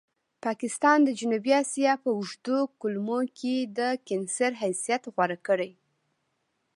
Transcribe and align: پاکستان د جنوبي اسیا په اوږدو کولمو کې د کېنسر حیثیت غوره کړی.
پاکستان 0.45 0.97
د 1.03 1.09
جنوبي 1.19 1.53
اسیا 1.63 1.93
په 2.03 2.09
اوږدو 2.17 2.59
کولمو 2.79 3.19
کې 3.37 3.55
د 3.77 3.79
کېنسر 4.07 4.51
حیثیت 4.61 5.03
غوره 5.13 5.37
کړی. 5.47 5.71